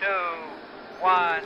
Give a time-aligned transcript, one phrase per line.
[0.00, 0.06] two,
[1.00, 1.42] one.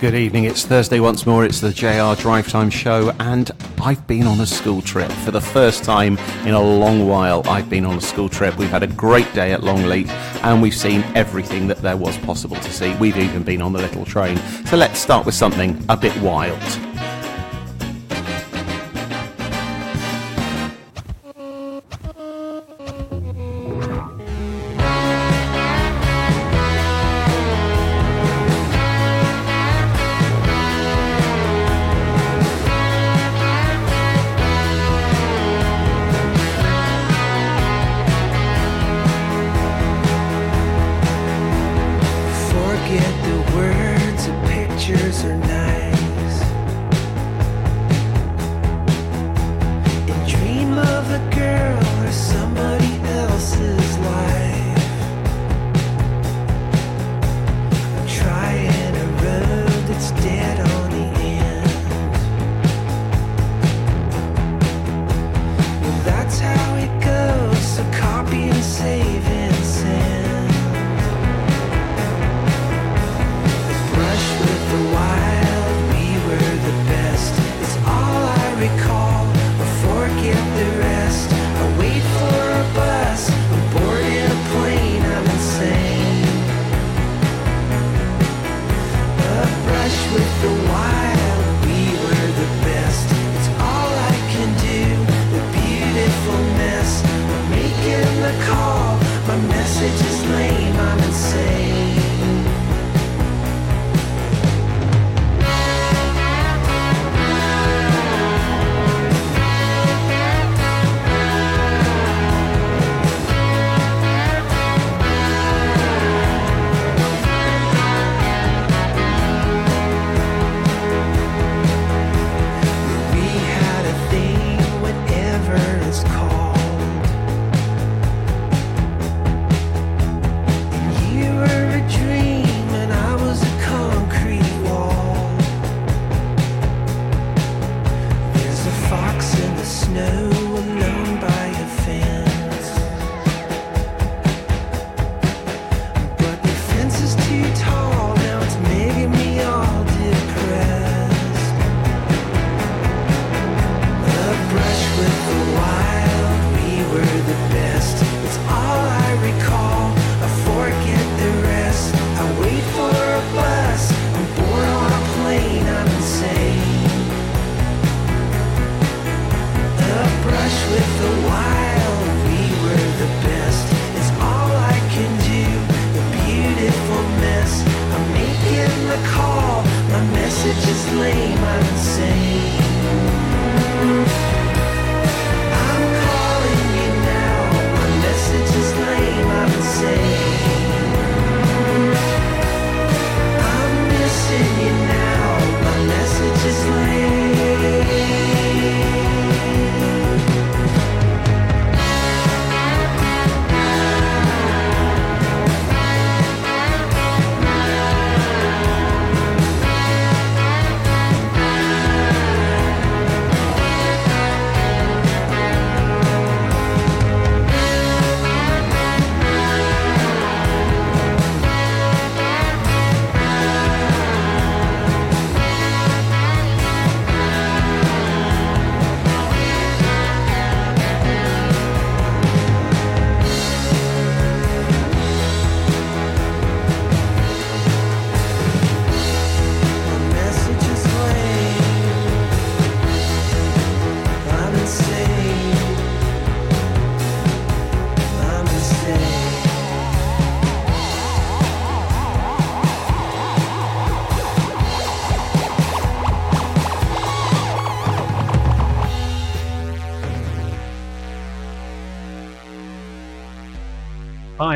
[0.00, 3.50] Good evening, it's Thursday once more, it's the JR Drive Time Show, and
[3.86, 5.12] I've been on a school trip.
[5.12, 8.56] For the first time in a long while, I've been on a school trip.
[8.58, 10.08] We've had a great day at Longleat
[10.42, 12.96] and we've seen everything that there was possible to see.
[12.96, 14.38] We've even been on the little train.
[14.66, 16.85] So let's start with something a bit wild.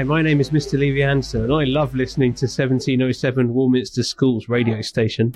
[0.00, 0.79] Hi, my name is Mr.
[0.79, 5.35] Levy Anser, and I love listening to 1707 Warminster Schools radio station.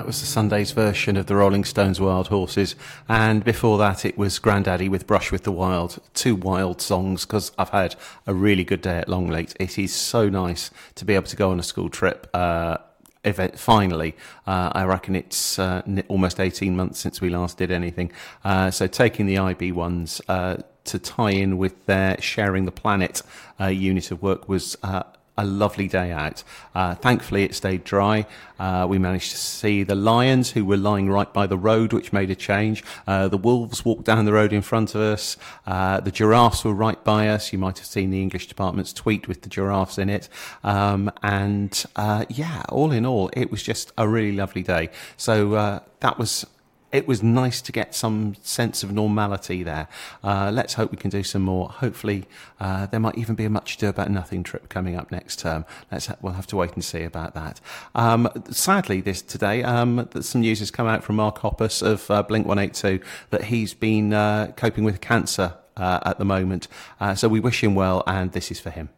[0.00, 2.74] That was the Sundays version of the Rolling Stones' Wild Horses.
[3.06, 5.98] And before that, it was Grandaddy with Brush with the Wild.
[6.14, 9.54] Two wild songs because I've had a really good day at Longleat.
[9.60, 12.30] It is so nice to be able to go on a school trip.
[12.32, 12.78] Uh,
[13.22, 14.16] event finally
[14.46, 18.10] uh, i reckon it's uh, almost 18 months since we last did anything
[18.44, 23.20] uh, so taking the ib ones uh, to tie in with their sharing the planet
[23.60, 25.02] uh, unit of work was uh,
[25.40, 26.44] a lovely day out.
[26.74, 28.26] Uh, thankfully, it stayed dry.
[28.58, 32.12] Uh, we managed to see the lions who were lying right by the road, which
[32.12, 32.84] made a change.
[33.06, 35.38] Uh, the wolves walked down the road in front of us.
[35.66, 37.54] Uh, the giraffes were right by us.
[37.54, 40.28] You might have seen the English department's tweet with the giraffes in it.
[40.62, 44.90] Um, and uh, yeah, all in all, it was just a really lovely day.
[45.16, 46.44] So uh, that was
[46.92, 49.88] it was nice to get some sense of normality there.
[50.24, 51.68] Uh, let's hope we can do some more.
[51.68, 52.26] Hopefully,
[52.58, 55.64] uh, there might even be a much ado about nothing trip coming up next term.
[55.92, 57.60] Let's ha- we'll have to wait and see about that.
[57.94, 62.22] Um, sadly, this today, um, some news has come out from Mark Hoppus of uh,
[62.22, 66.66] Blink One Eight Two that he's been uh, coping with cancer uh, at the moment.
[67.00, 68.88] Uh, so we wish him well, and this is for him.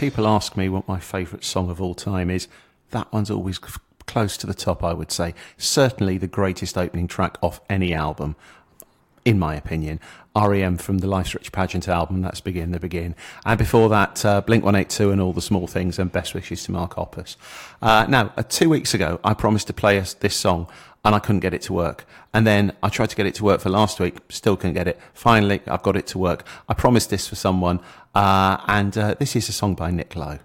[0.00, 2.48] people ask me what my favourite song of all time is,
[2.90, 5.34] that one's always close to the top, I would say.
[5.58, 8.34] Certainly the greatest opening track off any album
[9.24, 10.00] in my opinion,
[10.36, 12.22] REM from the Life's Rich Pageant album.
[12.22, 13.14] That's Begin the Begin.
[13.44, 16.72] And before that, uh, Blink 182 and All the Small Things and Best Wishes to
[16.72, 17.36] Mark Hoppus.
[17.82, 20.68] Uh, now, uh, two weeks ago, I promised to play us this song
[21.04, 22.06] and I couldn't get it to work.
[22.32, 24.86] And then I tried to get it to work for last week, still couldn't get
[24.86, 25.00] it.
[25.14, 26.46] Finally, I've got it to work.
[26.68, 27.80] I promised this for someone.
[28.14, 30.38] Uh, and uh, this is a song by Nick Lowe.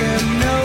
[0.00, 0.59] can know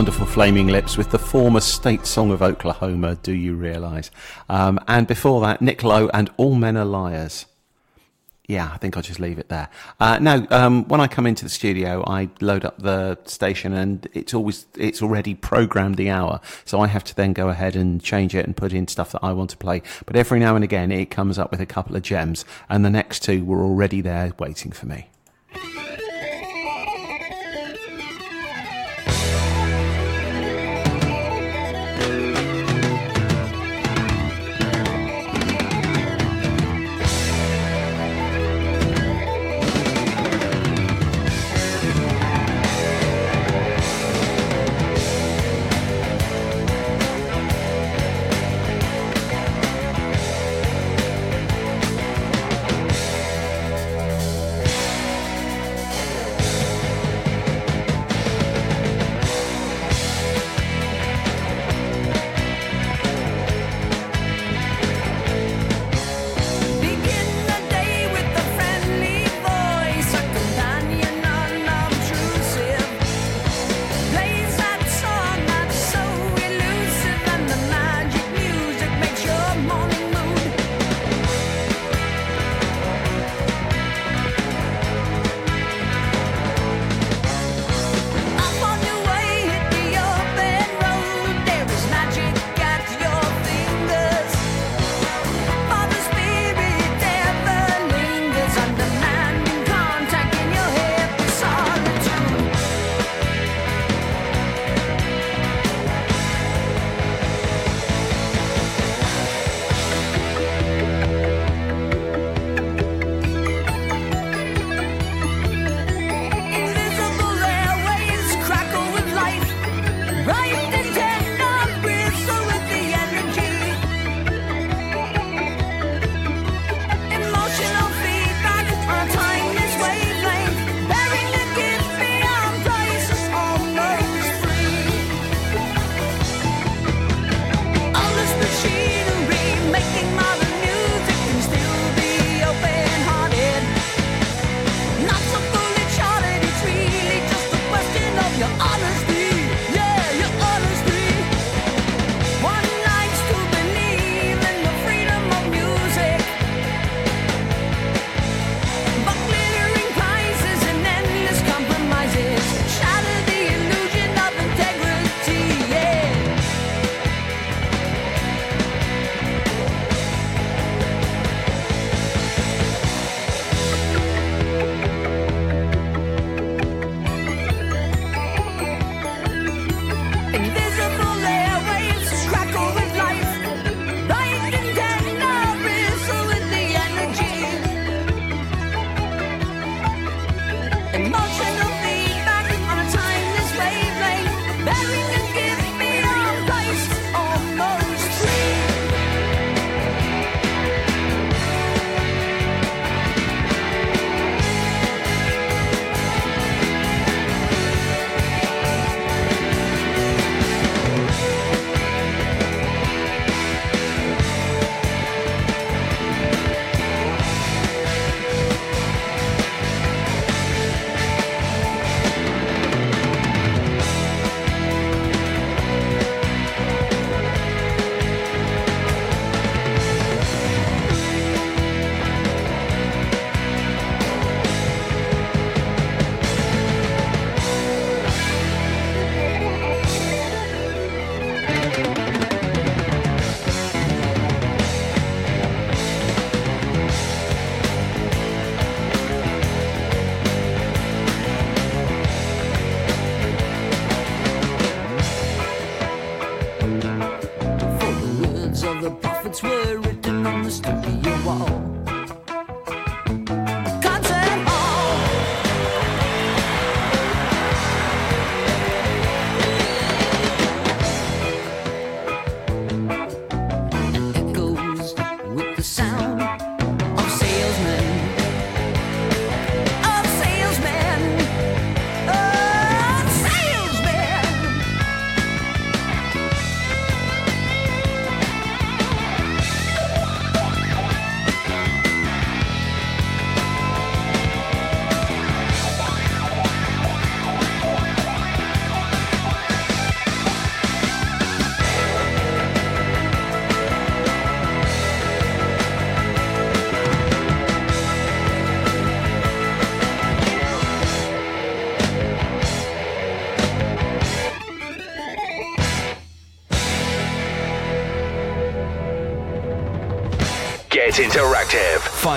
[0.00, 4.10] wonderful Flaming Lips with the former state song of Oklahoma, Do You Realise?
[4.48, 7.44] Um, and before that, Nick Lowe and All Men Are Liars.
[8.48, 9.68] Yeah, I think I'll just leave it there.
[10.00, 14.08] Uh, now, um, when I come into the studio, I load up the station and
[14.14, 16.40] it's always, it's already programmed the hour.
[16.64, 19.22] So I have to then go ahead and change it and put in stuff that
[19.22, 19.82] I want to play.
[20.06, 22.90] But every now and again, it comes up with a couple of gems and the
[22.90, 25.09] next two were already there waiting for me.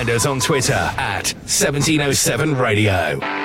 [0.03, 3.42] Find us on Twitter at 1707 Radio.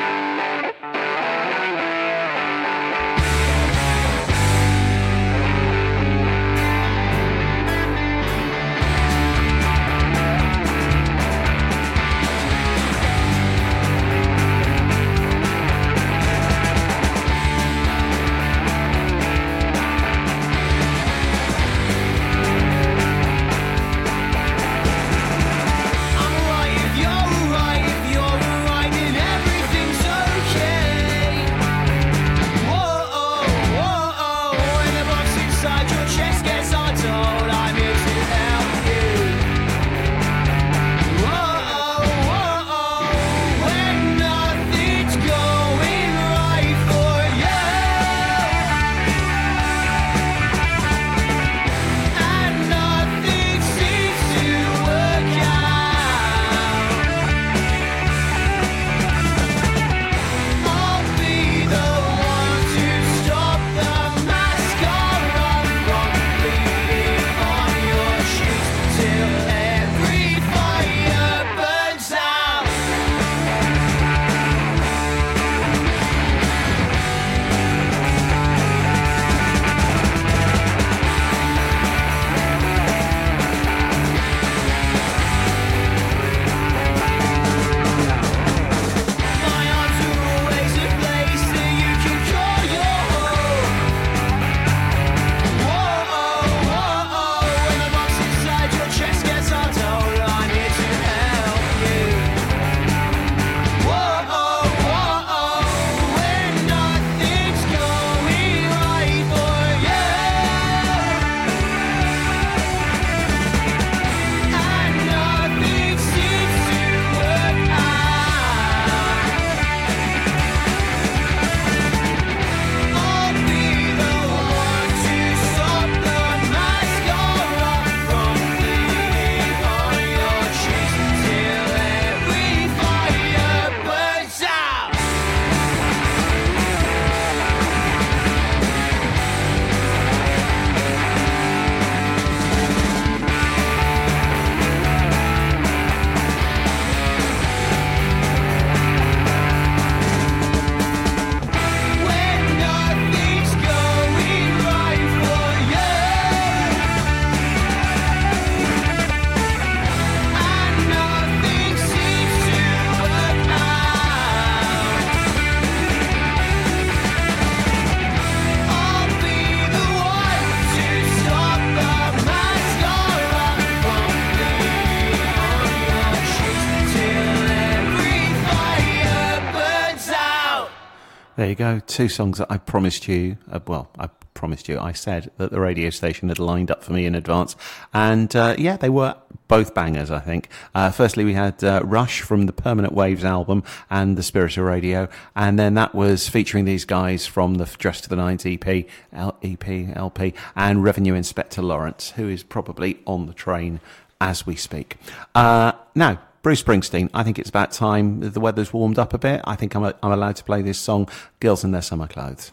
[181.86, 183.36] Two songs that I promised you.
[183.50, 184.78] Uh, well, I promised you.
[184.78, 187.56] I said that the radio station had lined up for me in advance,
[187.92, 189.16] and uh, yeah, they were
[189.48, 190.10] both bangers.
[190.10, 190.48] I think.
[190.74, 194.64] Uh, firstly, we had uh, Rush from the Permanent Waves album and the Spirit of
[194.64, 198.86] Radio, and then that was featuring these guys from the Dress to the Nines EP,
[199.12, 203.80] L- EP, LP, and Revenue Inspector Lawrence, who is probably on the train
[204.20, 204.96] as we speak.
[205.34, 206.20] Uh, now.
[206.48, 209.42] Bruce Springsteen, I think it's about time the weather's warmed up a bit.
[209.44, 211.06] I think I'm, I'm allowed to play this song,
[211.40, 212.52] Girls in Their Summer Clothes.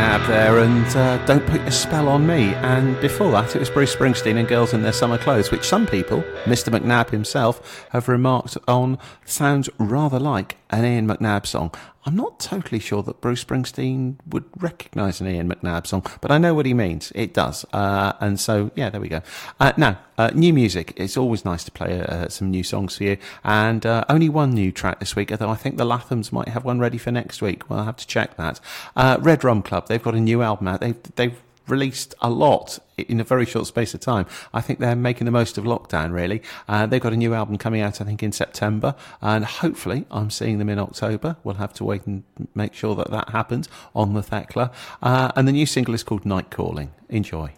[0.00, 2.54] There, and uh, Don't Put Your Spell on Me.
[2.54, 5.86] And before that, it was Bruce Springsteen and Girls in Their Summer Clothes, which some
[5.86, 6.74] people, Mr.
[6.74, 8.96] McNabb himself, have remarked on
[9.26, 11.70] sounds rather like an Ian McNabb song.
[12.06, 16.38] I'm not totally sure that Bruce Springsteen would recognise an Ian McNabb song, but I
[16.38, 17.12] know what he means.
[17.14, 17.66] It does.
[17.74, 19.20] Uh, and so, yeah, there we go.
[19.58, 20.94] Uh, now, uh, new music.
[20.96, 23.18] It's always nice to play uh, some new songs for you.
[23.44, 26.64] And uh, only one new track this week, although I think the Lathums might have
[26.64, 27.68] one ready for next week.
[27.68, 28.60] Well, I'll have to check that.
[28.96, 30.80] Uh, Red Rum Club, they've got a new album out.
[30.80, 31.38] They've, they've
[31.70, 34.26] released a lot in a very short space of time.
[34.52, 36.42] I think they're making the most of lockdown, really.
[36.68, 40.30] Uh, they've got a new album coming out, I think, in September, and hopefully I'm
[40.30, 41.36] seeing them in October.
[41.44, 44.72] We'll have to wait and make sure that that happens on the Thekla.
[45.02, 46.92] Uh, and the new single is called Night Calling.
[47.08, 47.52] Enjoy.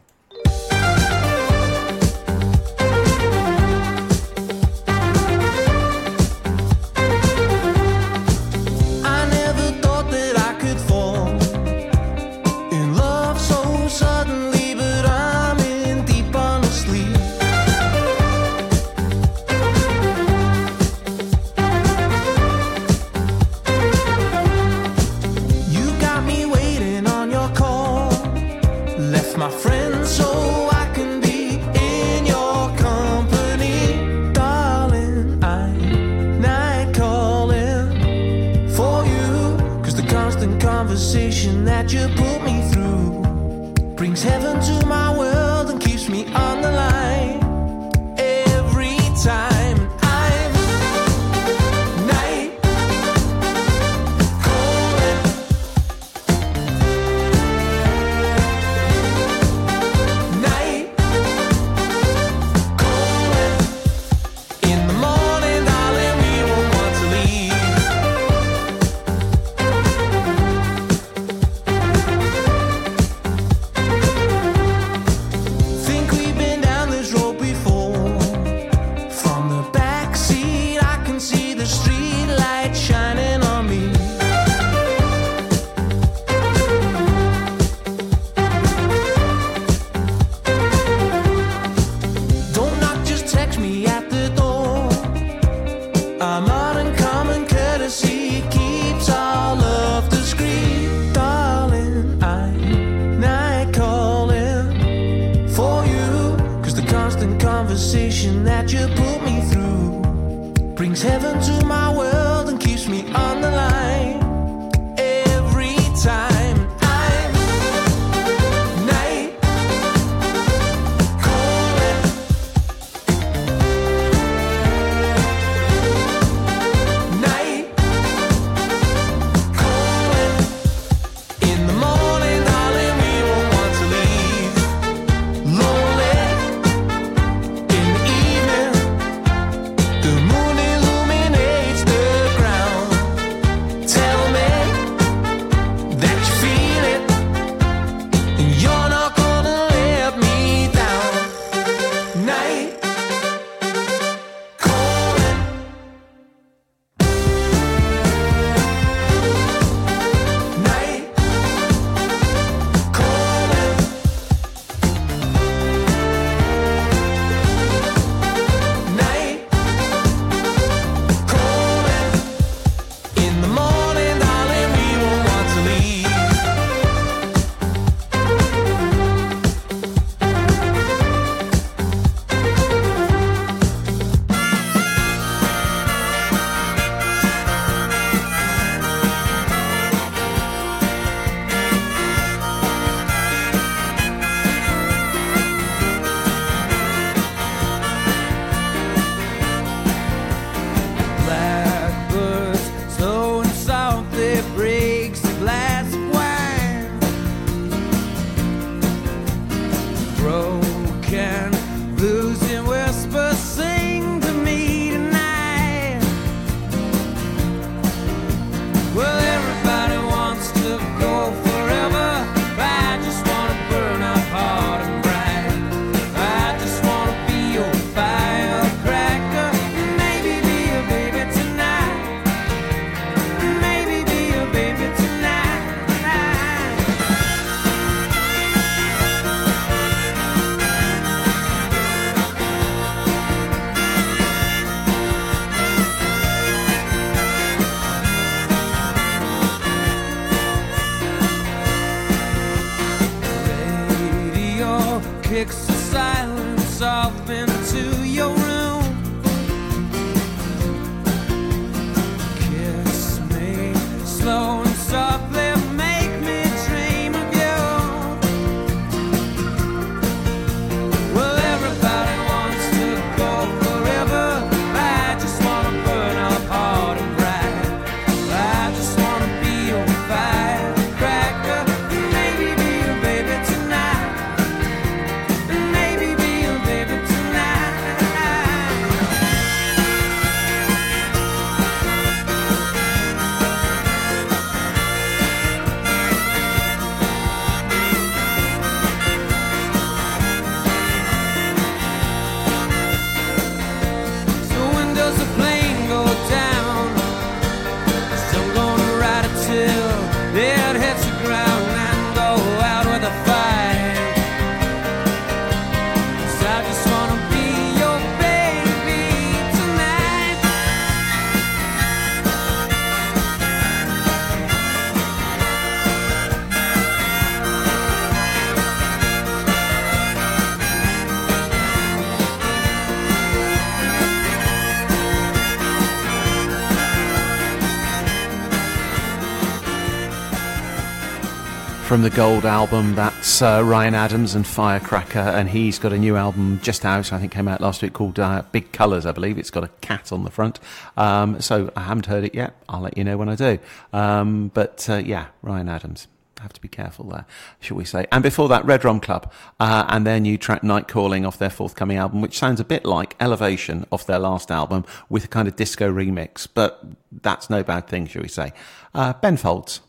[341.92, 342.94] From the Gold album.
[342.94, 347.12] That's uh, Ryan Adams and Firecracker, and he's got a new album just out.
[347.12, 349.04] I think came out last week called uh, Big Colours.
[349.04, 350.58] I believe it's got a cat on the front.
[350.96, 352.56] Um, so I haven't heard it yet.
[352.66, 353.58] I'll let you know when I do.
[353.92, 356.06] Um, but uh, yeah, Ryan Adams.
[356.40, 357.26] Have to be careful there,
[357.60, 358.06] shall we say?
[358.10, 359.30] And before that, Red Rum Club
[359.60, 362.86] uh, and their new track "Night Calling" off their forthcoming album, which sounds a bit
[362.86, 366.48] like Elevation off their last album with a kind of disco remix.
[366.52, 366.82] But
[367.12, 368.54] that's no bad thing, shall we say?
[368.94, 369.82] Uh, ben Folds.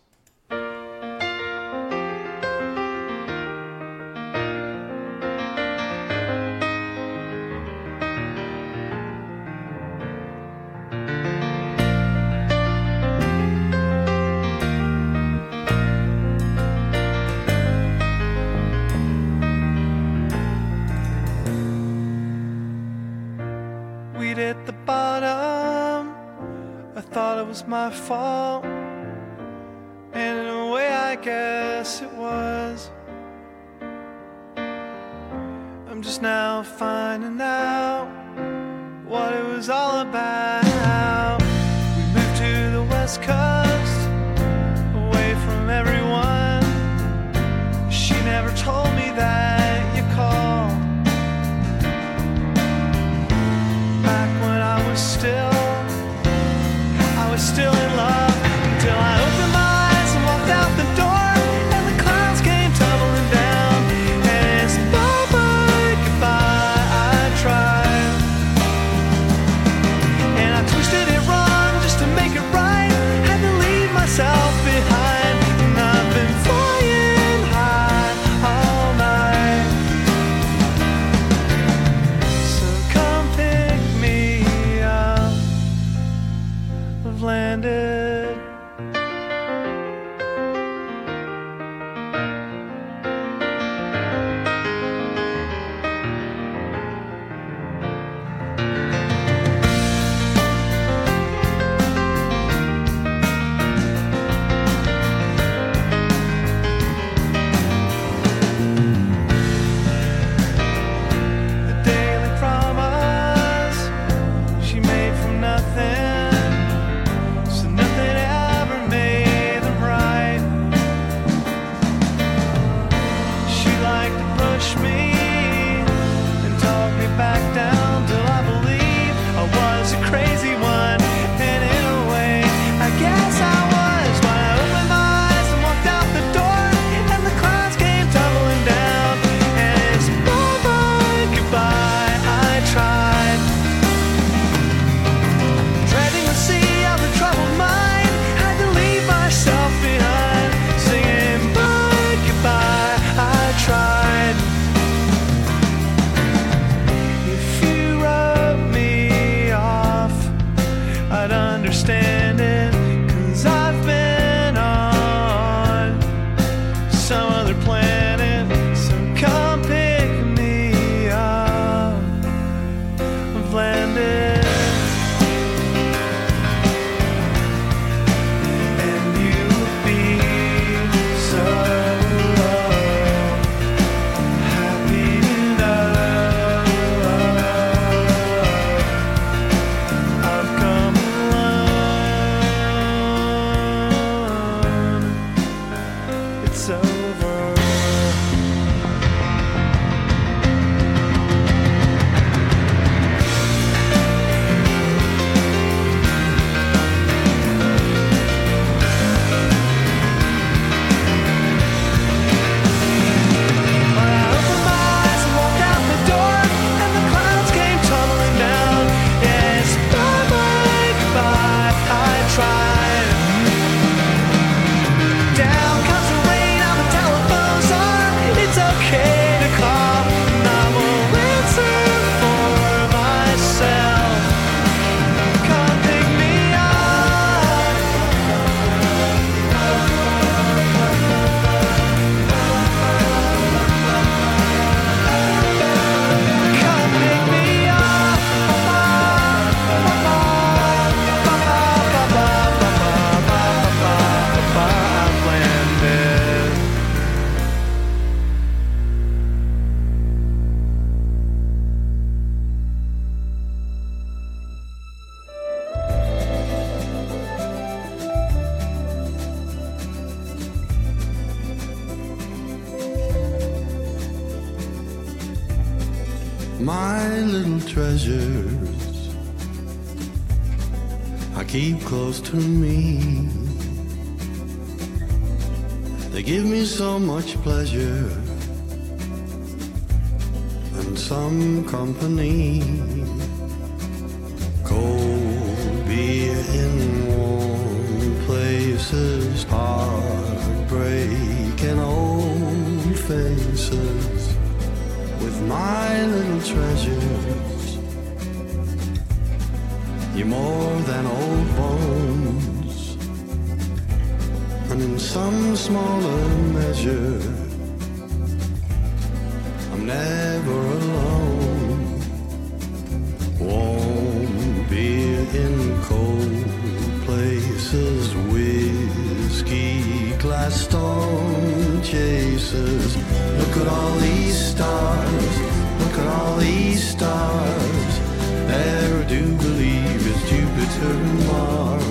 [332.53, 332.97] Chasers.
[333.37, 335.39] Look at all these stars,
[335.79, 337.99] look at all these stars.
[338.47, 341.83] There I do believe is Jupiter and Mars.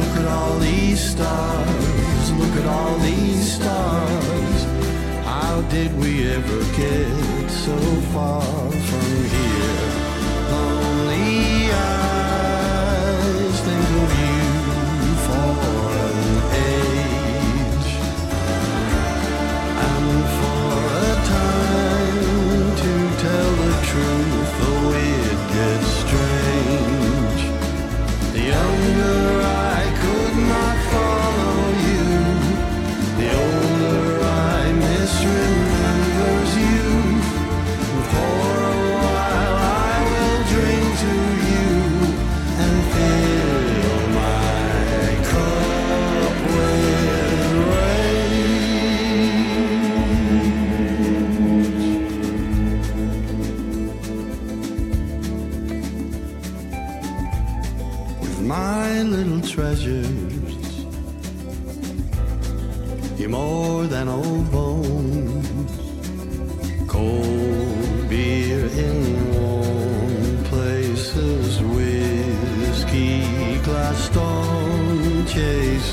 [0.00, 4.64] Look at all these stars, look at all these stars.
[5.24, 7.76] How did we ever get so
[8.12, 9.90] far from here?
[10.50, 12.63] Lonely eyes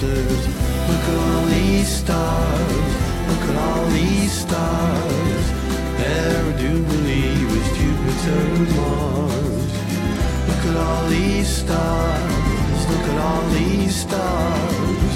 [0.01, 0.47] chasers.
[0.87, 2.91] Look at all these stars,
[3.29, 5.45] look at all these stars.
[5.99, 9.71] I do believe is Jupiter and Mars.
[10.47, 15.15] Look at all these stars, look at all these stars.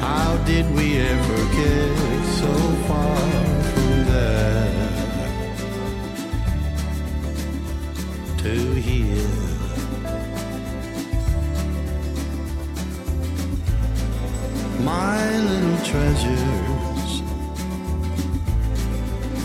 [0.00, 2.52] How did we ever get so
[2.86, 3.47] far
[15.90, 17.22] treasures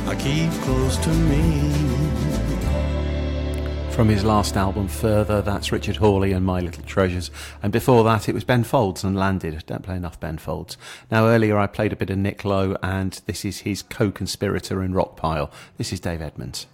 [0.06, 1.72] I keep close to me.
[3.92, 7.32] From his last album, Further, that's Richard Hawley and My Little Treasures.
[7.62, 9.64] And before that, it was Ben Folds and Landed.
[9.66, 10.78] Don't play enough Ben Folds.
[11.10, 14.84] Now, earlier I played a bit of Nick Lowe, and this is his co conspirator
[14.84, 15.50] in Rockpile.
[15.78, 16.66] This is Dave Edmunds.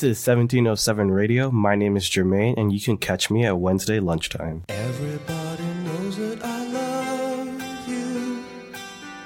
[0.00, 1.50] This is 1707 Radio.
[1.50, 4.64] My name is Jermaine, and you can catch me at Wednesday lunchtime.
[4.70, 8.42] Everybody knows that I love you.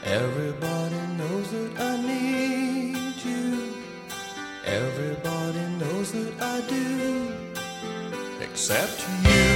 [0.03, 3.73] Everybody knows that I need you.
[4.65, 7.33] Everybody knows that I do.
[8.41, 9.54] Except you.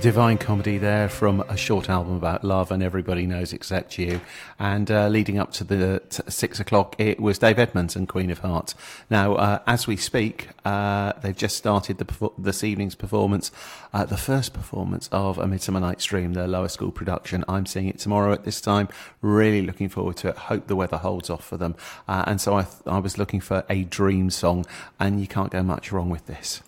[0.00, 4.22] the Divine Comedy there from a short album about love and everybody knows except you.
[4.58, 8.30] And uh, leading up to the t- six o'clock, it was Dave Edmunds and Queen
[8.30, 8.74] of Hearts.
[9.10, 13.52] Now, uh, as we speak, uh, they've just started the, this evening's performance,
[13.92, 17.44] uh, the first performance of A Midsummer Night's Dream, their lower school production.
[17.46, 18.88] I'm seeing it tomorrow at this time.
[19.20, 20.36] Really looking forward to it.
[20.36, 21.74] Hope the weather holds off for them.
[22.08, 24.64] Uh, and so I, th- I was looking for a dream song,
[24.98, 26.62] and you can't go much wrong with this.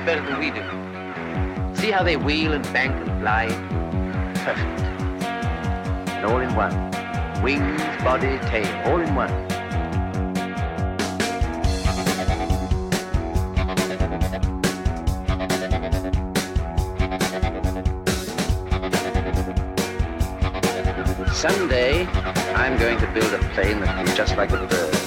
[0.00, 0.62] Lot better than we do.
[1.80, 3.46] See how they wheel and bank and fly?
[4.44, 4.80] Perfect.
[6.10, 6.72] And all in one.
[7.42, 9.30] Wings, body, tail, all in one.
[21.32, 22.06] Someday,
[22.54, 24.99] I'm going to build a plane that will be just like a bird.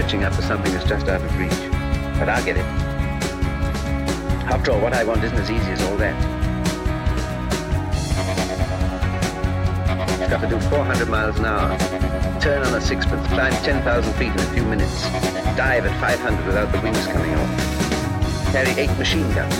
[0.00, 1.52] Stretching up for something that's just out of reach.
[2.18, 2.64] But I'll get it.
[4.48, 6.16] After all, what I want isn't as easy as all that.
[10.18, 11.76] It's got to do 400 miles an hour,
[12.40, 15.02] turn on a sixpence, climb 10,000 feet in a few minutes,
[15.54, 19.54] dive at 500 without the wings coming off, carry eight machine guns.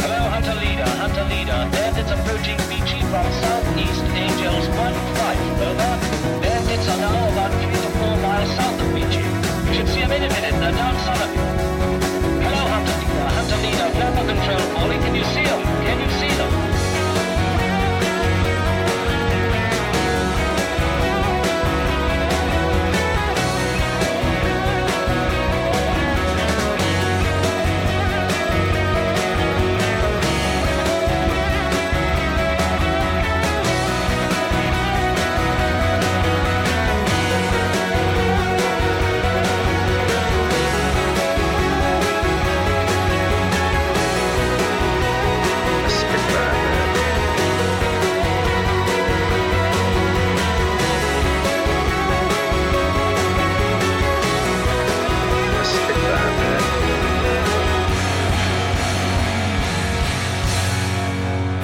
[0.00, 1.68] Hello, Hunter Leader, Hunter Leader.
[1.76, 5.92] Bandits approaching Beachy from southeast, Angels 1-5, over.
[6.40, 7.81] Bandits are now about 3
[12.42, 13.88] Hello, Hunter Leader, Hunter Leader.
[13.96, 15.60] Flapper control calling, can you see them?
[15.62, 16.31] Can you see them?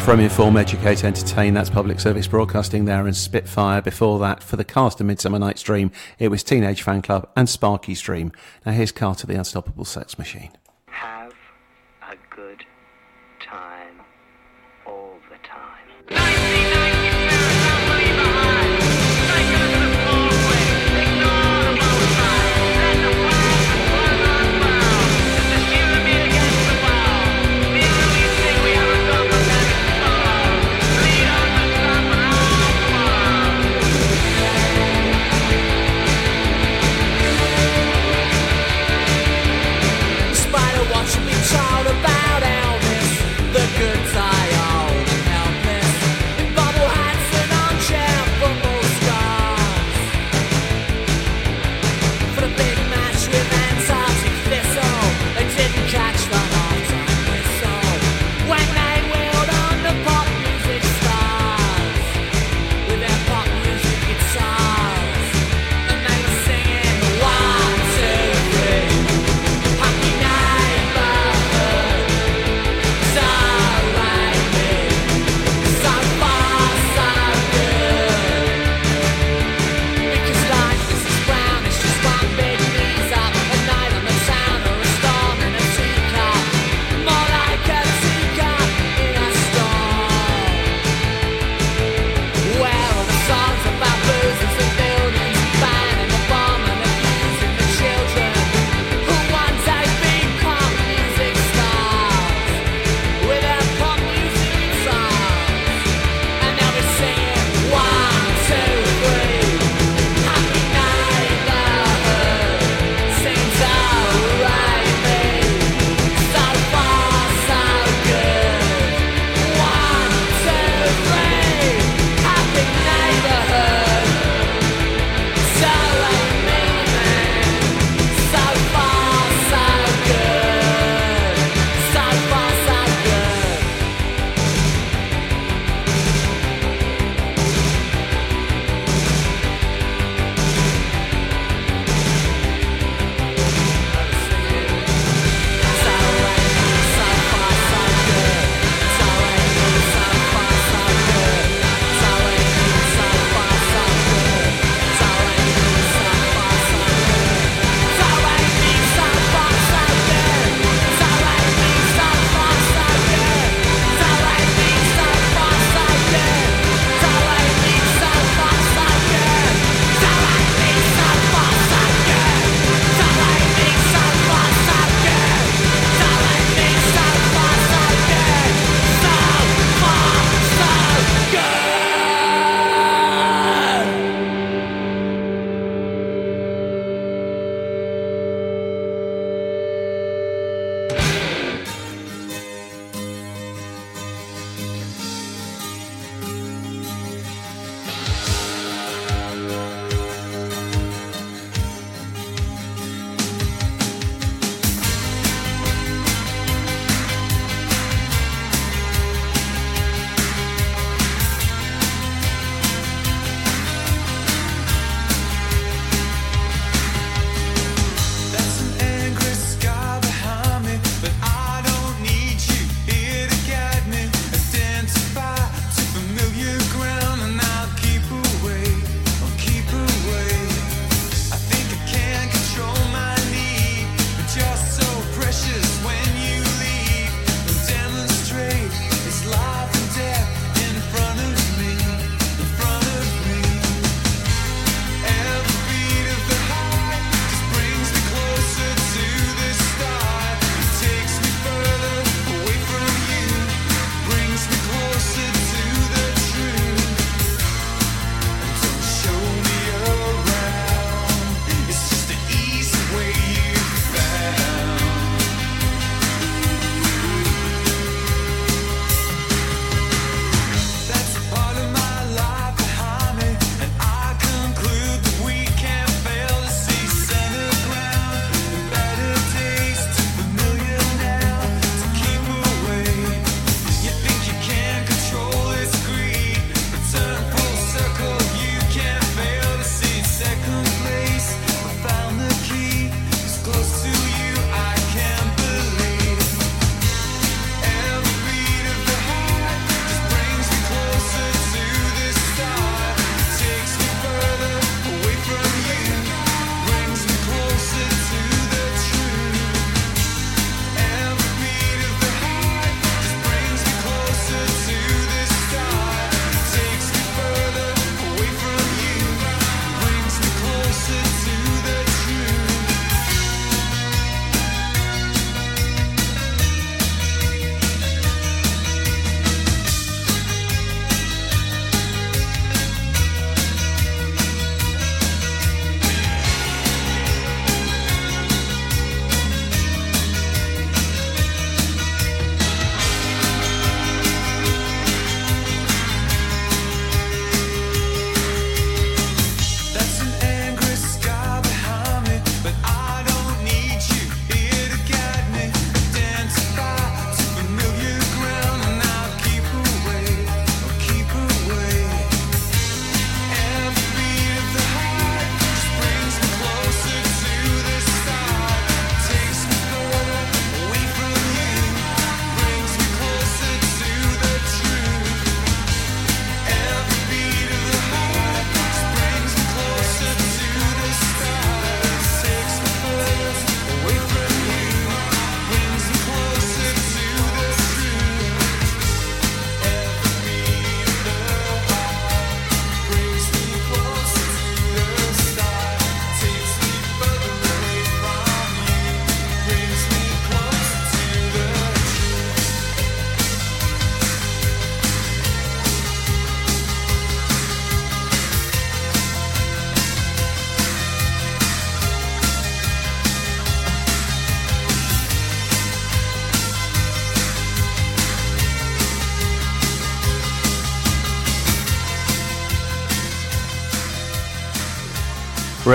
[0.09, 3.83] From Inform, Educate, Entertain, that's public service broadcasting there, and Spitfire.
[3.83, 8.01] Before that, for the cast of Midsummer Night's Dream, it was Teenage Fanclub and Sparky's
[8.01, 8.33] Dream.
[8.65, 10.53] Now here's Carter, the Unstoppable Sex Machine.
[10.87, 11.35] Have
[12.01, 12.65] a good
[13.39, 14.01] time
[14.87, 16.48] all the time.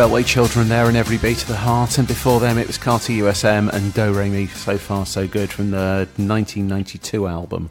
[0.03, 3.13] Railway Children there and Every Beat of the Heart, and before them it was Carter
[3.13, 7.69] USM and Do Re Mi, So Far So Good from the 1992 album.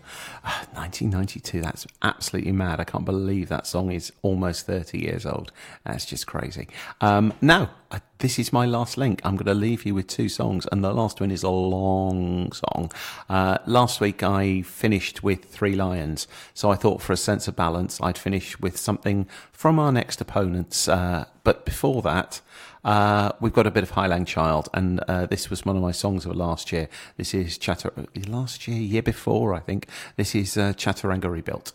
[0.93, 2.79] Ah, 1992, that's absolutely mad.
[2.79, 5.51] I can't believe that song is almost 30 years old.
[5.85, 6.69] That's just crazy.
[7.01, 9.23] Um, now, uh, this is my last link.
[9.25, 12.53] I'm going to leave you with two songs, and the last one is a long
[12.53, 12.93] song.
[13.29, 17.57] Uh, last week I finished with Three Lions, so I thought for a sense of
[17.57, 20.89] balance I'd finish with something from our next opponents.
[20.89, 22.43] Uh, but before that,
[22.85, 25.93] uh, we've got a bit of Highland Child, and uh, this was one of my
[25.93, 26.89] songs of last year.
[27.17, 27.93] This is Chatter
[28.27, 29.87] last year, year before, I think.
[30.17, 31.73] This is uh, Chaturanga Rebuilt,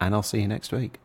[0.00, 0.98] and I'll see you next week.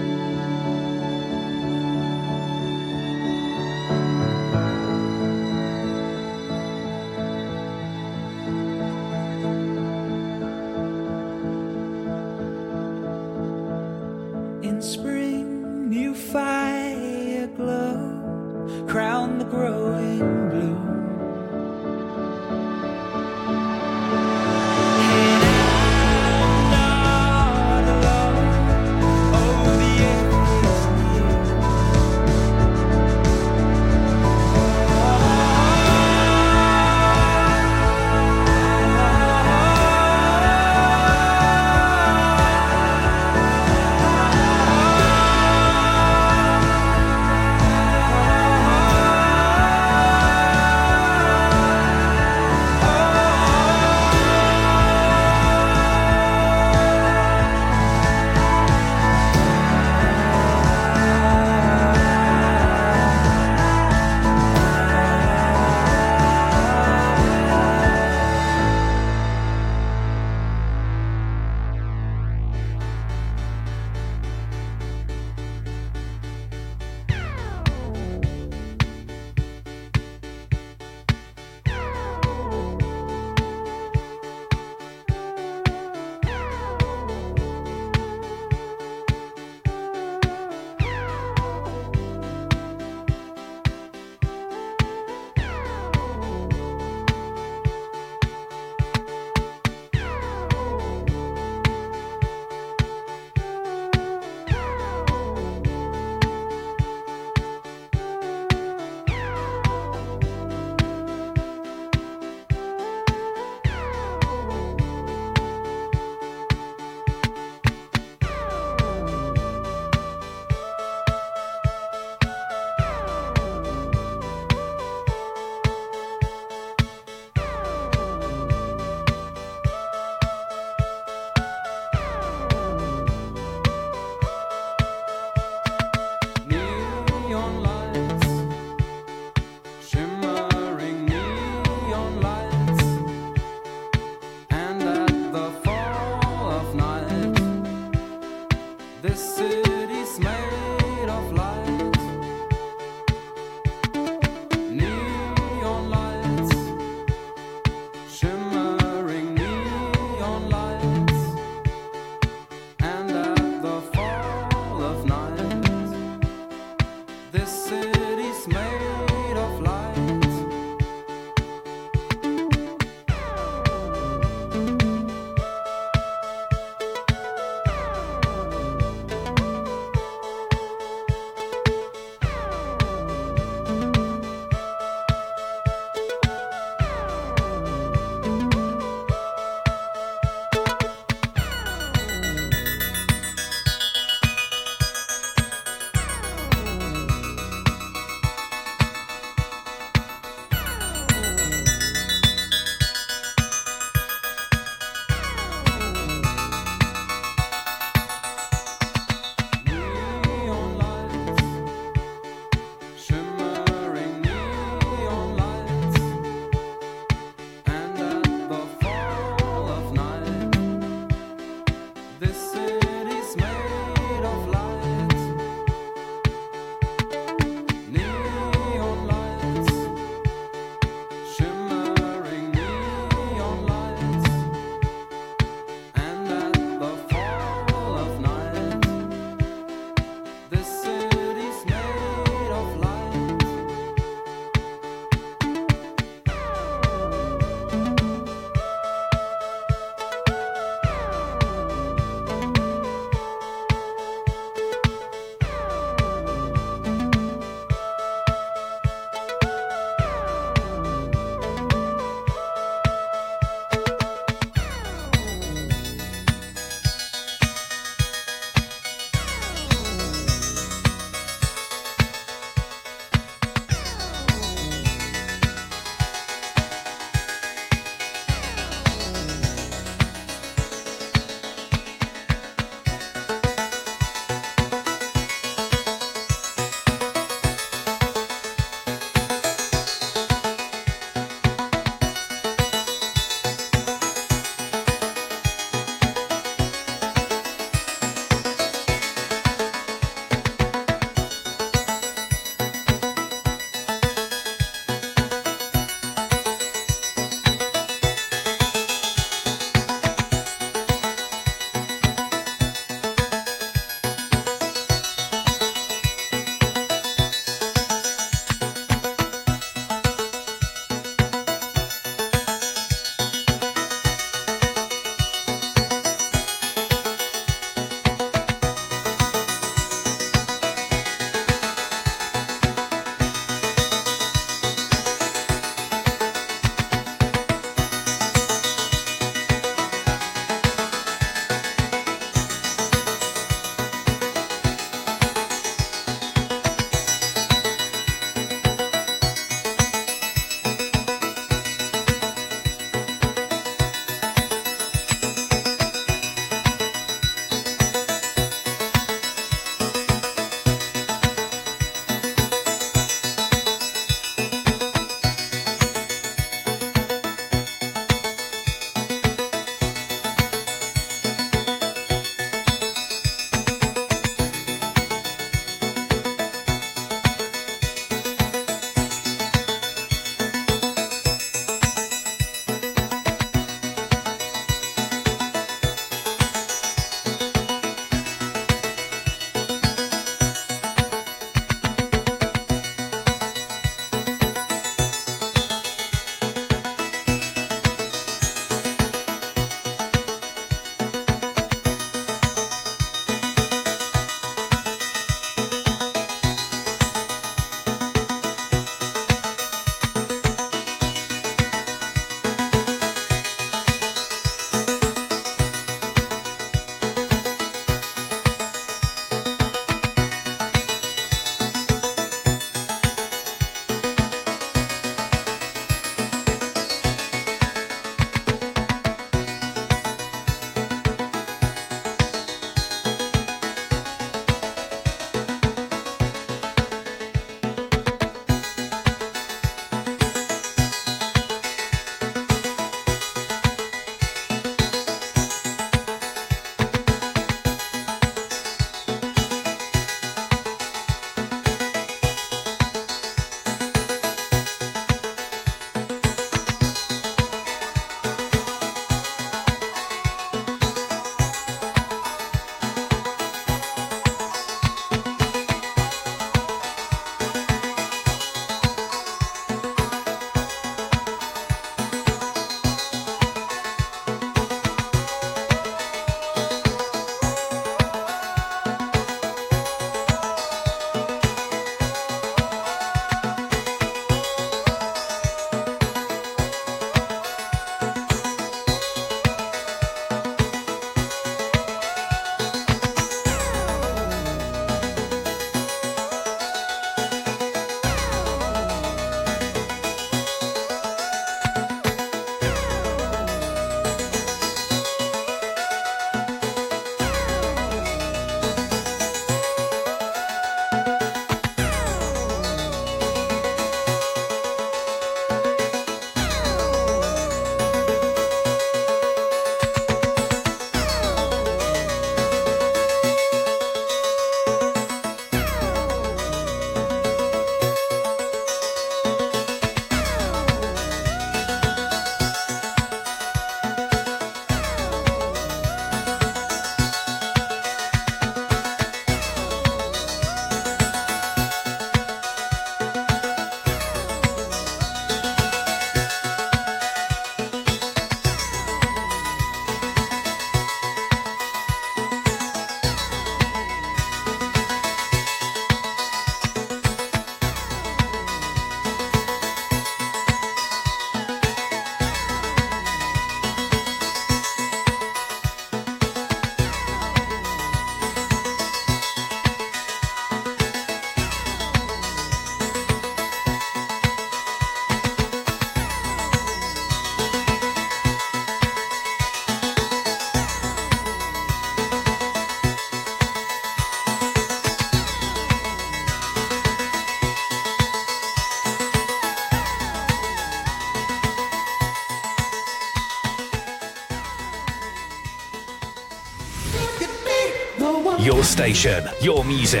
[598.94, 600.00] Station, your music.